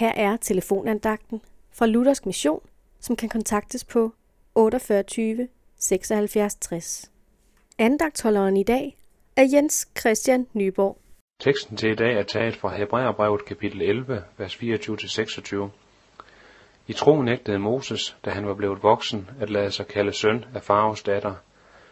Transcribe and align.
Her 0.00 0.12
er 0.16 0.36
telefonandagten 0.36 1.40
fra 1.72 1.86
Luthersk 1.86 2.26
Mission, 2.26 2.60
som 3.00 3.16
kan 3.16 3.28
kontaktes 3.28 3.84
på 3.84 4.12
48 4.54 5.48
76 5.78 6.54
60. 6.54 7.10
Andagtholderen 7.78 8.56
i 8.56 8.62
dag 8.62 8.96
er 9.36 9.44
Jens 9.52 9.88
Christian 9.98 10.46
Nyborg. 10.52 10.98
Teksten 11.40 11.76
til 11.76 11.90
i 11.90 11.94
dag 11.94 12.18
er 12.18 12.22
taget 12.22 12.56
fra 12.56 12.76
Hebræerbrevet 12.76 13.44
kapitel 13.44 13.82
11, 13.82 14.24
vers 14.38 14.54
24-26. 14.54 15.68
I 16.86 16.92
tro 16.92 17.22
nægtede 17.22 17.58
Moses, 17.58 18.16
da 18.24 18.30
han 18.30 18.46
var 18.46 18.54
blevet 18.54 18.82
voksen, 18.82 19.30
at 19.40 19.50
lade 19.50 19.70
sig 19.70 19.86
kalde 19.86 20.12
søn 20.12 20.44
af 20.54 20.62
faraos 20.62 21.02
datter. 21.02 21.34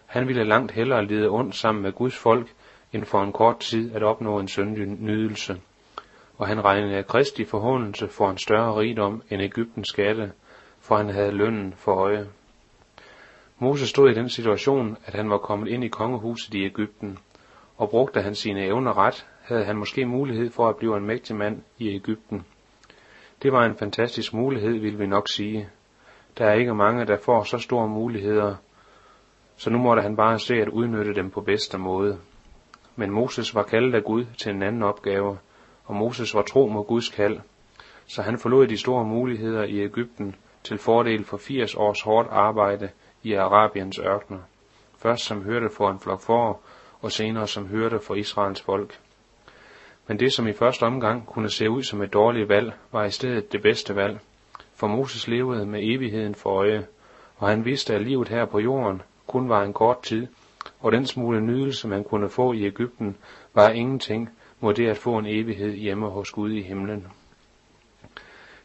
Han 0.07 0.29
ville 0.29 0.45
langt 0.45 0.73
hellere 0.73 1.05
lide 1.05 1.29
ondt 1.29 1.57
sammen 1.57 1.83
med 1.83 1.93
Guds 1.93 2.17
folk, 2.17 2.55
end 2.93 3.05
for 3.05 3.23
en 3.23 3.33
kort 3.33 3.61
tid 3.61 3.95
at 3.95 4.03
opnå 4.03 4.39
en 4.39 4.49
søndig 4.49 4.87
nydelse. 4.87 5.61
Og 6.39 6.47
han 6.47 6.65
regnede 6.65 7.03
Kristi 7.03 7.45
forhåndelse 7.45 8.09
for 8.09 8.31
en 8.31 8.39
større 8.39 8.81
rigdom 8.81 9.23
end 9.31 9.43
Ægyptens 9.43 9.89
skatte, 9.89 10.33
for 10.81 10.97
han 10.97 11.09
havde 11.09 11.33
lønnen 11.33 11.73
for 11.77 11.95
øje. 11.95 12.27
Moses 13.59 13.89
stod 13.89 14.11
i 14.11 14.15
den 14.15 14.29
situation, 14.29 14.97
at 15.07 15.15
han 15.15 15.31
var 15.31 15.39
kommet 15.39 15.69
ind 15.69 15.85
i 15.85 15.89
kongehuset 15.89 16.55
i 16.55 16.65
Ægypten, 16.65 17.19
og 17.77 17.91
brugte 17.91 18.23
han 18.23 18.35
sine 18.35 18.65
evner 18.65 18.99
ret, 18.99 19.27
havde 19.43 19.65
han 19.65 19.77
måske 19.77 20.07
mulighed 20.07 20.51
for 20.51 20.69
at 20.69 20.77
blive 20.77 20.97
en 20.97 21.07
mægtig 21.07 21.37
mand 21.37 21.63
i 21.79 21.89
Ægypten. 21.89 22.45
Det 23.43 23.53
var 23.53 23.65
en 23.65 23.77
fantastisk 23.77 24.35
mulighed, 24.35 24.79
vil 24.79 24.99
vi 24.99 25.07
nok 25.07 25.29
sige. 25.29 25.69
Der 26.39 26.45
er 26.45 26.55
ikke 26.55 26.75
mange, 26.75 27.07
der 27.07 27.17
får 27.17 27.43
så 27.43 27.59
store 27.59 27.89
muligheder, 27.89 28.55
så 29.57 29.71
nu 29.71 29.79
måtte 29.79 30.03
han 30.03 30.17
bare 30.17 30.39
se 30.39 30.55
at 30.55 30.69
udnytte 30.69 31.15
dem 31.15 31.31
på 31.31 31.41
bedste 31.41 31.79
måde. 31.79 32.19
Men 32.97 33.11
Moses 33.11 33.55
var 33.55 33.63
kaldet 33.63 33.95
af 33.95 34.05
Gud 34.05 34.25
til 34.39 34.53
en 34.53 34.63
anden 34.63 34.83
opgave, 34.83 35.39
og 35.89 35.95
Moses 35.95 36.35
var 36.35 36.43
tro 36.43 36.67
mod 36.67 36.85
Guds 36.85 37.09
kald, 37.09 37.41
så 38.07 38.23
han 38.23 38.39
forlod 38.39 38.67
de 38.67 38.79
store 38.79 39.05
muligheder 39.05 39.65
i 39.65 39.81
Ægypten 39.81 40.35
til 40.65 40.79
fordel 40.79 41.25
for 41.25 41.37
80 41.37 41.75
års 41.75 42.03
hårdt 42.03 42.29
arbejde 42.31 42.89
i 43.23 43.33
Arabiens 43.33 43.99
ørkner. 43.99 44.39
Først 44.99 45.25
som 45.25 45.45
hørte 45.45 45.69
for 45.77 45.91
en 45.91 46.01
flok 46.01 46.21
får, 46.21 46.63
og 47.01 47.13
senere 47.13 47.47
som 47.47 47.67
hørte 47.67 48.01
for 48.01 48.15
Israels 48.15 48.61
folk. 48.61 48.99
Men 50.07 50.19
det, 50.21 50.33
som 50.33 50.49
i 50.49 50.53
første 50.53 50.83
omgang 50.83 51.27
kunne 51.27 51.51
se 51.51 51.71
ud 51.71 51.83
som 51.83 52.03
et 52.03 52.13
dårligt 52.13 52.49
valg, 52.49 52.73
var 52.93 53.05
i 53.05 53.11
stedet 53.11 53.53
det 53.53 53.63
bedste 53.63 53.97
valg. 53.97 54.21
For 54.75 54.87
Moses 54.87 55.29
levede 55.29 55.67
med 55.67 55.81
evigheden 55.83 56.35
for 56.35 56.51
øje, 56.51 56.87
og 57.37 57.49
han 57.49 57.65
vidste, 57.65 57.95
at 57.95 58.03
livet 58.03 58.29
her 58.29 58.45
på 58.45 58.59
jorden 58.59 59.03
kun 59.27 59.49
var 59.49 59.63
en 59.63 59.73
kort 59.73 60.03
tid, 60.03 60.27
og 60.81 60.93
den 60.93 61.07
smule 61.07 61.41
nydelse, 61.41 61.89
man 61.89 62.05
kunne 62.05 62.29
få 62.29 62.53
i 62.53 62.67
Ægypten, 62.67 63.17
var 63.55 63.69
ingenting 63.69 64.31
må 64.61 64.73
det 64.73 64.89
at 64.89 64.97
få 64.97 65.19
en 65.19 65.27
evighed 65.27 65.73
hjemme 65.73 66.09
hos 66.09 66.31
Gud 66.31 66.51
i 66.51 66.63
himlen. 66.63 67.07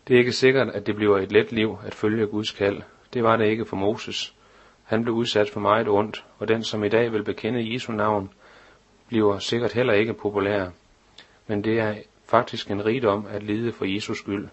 Det 0.07 0.13
er 0.13 0.17
ikke 0.17 0.31
sikkert, 0.31 0.69
at 0.69 0.87
det 0.87 0.95
bliver 0.95 1.17
et 1.17 1.31
let 1.31 1.51
liv 1.51 1.77
at 1.85 1.93
følge 1.93 2.27
Guds 2.27 2.51
kald. 2.51 2.81
Det 3.13 3.23
var 3.23 3.35
det 3.35 3.47
ikke 3.47 3.65
for 3.65 3.75
Moses. 3.75 4.35
Han 4.83 5.03
blev 5.03 5.15
udsat 5.15 5.49
for 5.49 5.59
meget 5.59 5.87
ondt, 5.87 6.25
og 6.39 6.47
den, 6.47 6.63
som 6.63 6.83
i 6.83 6.89
dag 6.89 7.11
vil 7.11 7.23
bekende 7.23 7.73
Jesu 7.73 7.91
navn, 7.91 8.29
bliver 9.07 9.39
sikkert 9.39 9.73
heller 9.73 9.93
ikke 9.93 10.13
populær. 10.13 10.69
Men 11.47 11.63
det 11.63 11.79
er 11.79 11.95
faktisk 12.25 12.71
en 12.71 12.85
rigdom 12.85 13.25
at 13.29 13.43
lide 13.43 13.71
for 13.71 13.85
Jesus 13.85 14.17
skyld. 14.17 14.47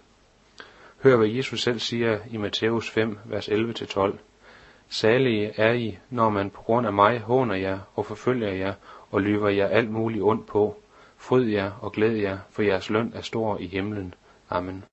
Hør, 1.03 1.17
hvad 1.17 1.27
Jesus 1.27 1.61
selv 1.61 1.79
siger 1.79 2.19
i 2.31 2.37
Matthæus 2.37 2.89
5, 2.91 3.17
vers 3.25 3.49
11-12. 3.49 4.17
Salige 4.89 5.53
er 5.57 5.73
I, 5.73 5.97
når 6.09 6.29
man 6.29 6.49
på 6.49 6.61
grund 6.61 6.87
af 6.87 6.93
mig 6.93 7.19
håner 7.19 7.55
jer 7.55 7.79
og 7.95 8.05
forfølger 8.05 8.51
jer 8.51 8.73
og 9.11 9.21
lyver 9.21 9.49
jer 9.49 9.67
alt 9.67 9.91
muligt 9.91 10.23
ondt 10.23 10.47
på. 10.47 10.77
Fryd 11.21 11.45
jer 11.45 11.71
og 11.81 11.91
glæd 11.91 12.15
jer, 12.15 12.37
for 12.49 12.61
jeres 12.61 12.89
løn 12.89 13.11
er 13.15 13.21
stor 13.21 13.57
i 13.57 13.67
himlen. 13.67 14.13
Amen. 14.49 14.83